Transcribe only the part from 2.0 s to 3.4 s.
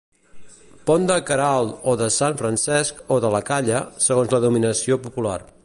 de Sant Francesc o de